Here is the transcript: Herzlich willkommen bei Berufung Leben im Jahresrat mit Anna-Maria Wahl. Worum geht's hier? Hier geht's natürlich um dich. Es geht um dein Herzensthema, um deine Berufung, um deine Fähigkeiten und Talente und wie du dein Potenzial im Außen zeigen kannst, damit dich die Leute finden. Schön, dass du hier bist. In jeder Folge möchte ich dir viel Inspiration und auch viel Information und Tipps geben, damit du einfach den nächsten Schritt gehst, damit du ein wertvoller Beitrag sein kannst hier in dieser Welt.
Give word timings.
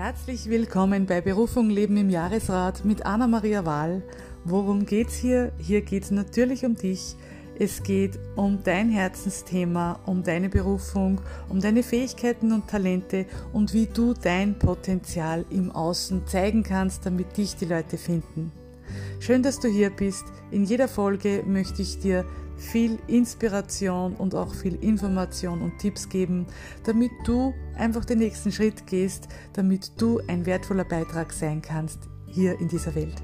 Herzlich 0.00 0.48
willkommen 0.48 1.06
bei 1.06 1.20
Berufung 1.20 1.70
Leben 1.70 1.96
im 1.96 2.08
Jahresrat 2.08 2.84
mit 2.84 3.04
Anna-Maria 3.04 3.66
Wahl. 3.66 4.04
Worum 4.44 4.86
geht's 4.86 5.16
hier? 5.16 5.50
Hier 5.58 5.80
geht's 5.80 6.12
natürlich 6.12 6.64
um 6.64 6.76
dich. 6.76 7.16
Es 7.58 7.82
geht 7.82 8.16
um 8.36 8.62
dein 8.62 8.90
Herzensthema, 8.90 9.98
um 10.06 10.22
deine 10.22 10.50
Berufung, 10.50 11.20
um 11.48 11.58
deine 11.58 11.82
Fähigkeiten 11.82 12.52
und 12.52 12.68
Talente 12.68 13.26
und 13.52 13.74
wie 13.74 13.86
du 13.86 14.14
dein 14.14 14.56
Potenzial 14.56 15.44
im 15.50 15.72
Außen 15.72 16.28
zeigen 16.28 16.62
kannst, 16.62 17.04
damit 17.04 17.36
dich 17.36 17.56
die 17.56 17.64
Leute 17.64 17.98
finden. 17.98 18.52
Schön, 19.18 19.42
dass 19.42 19.58
du 19.58 19.66
hier 19.66 19.90
bist. 19.90 20.26
In 20.52 20.62
jeder 20.62 20.86
Folge 20.86 21.42
möchte 21.44 21.82
ich 21.82 21.98
dir 21.98 22.24
viel 22.58 22.98
Inspiration 23.06 24.14
und 24.14 24.34
auch 24.34 24.54
viel 24.54 24.74
Information 24.74 25.62
und 25.62 25.78
Tipps 25.78 26.08
geben, 26.08 26.46
damit 26.84 27.12
du 27.24 27.54
einfach 27.76 28.04
den 28.04 28.18
nächsten 28.18 28.52
Schritt 28.52 28.86
gehst, 28.86 29.28
damit 29.54 30.00
du 30.00 30.20
ein 30.28 30.44
wertvoller 30.44 30.84
Beitrag 30.84 31.32
sein 31.32 31.62
kannst 31.62 32.08
hier 32.26 32.58
in 32.60 32.68
dieser 32.68 32.94
Welt. 32.94 33.22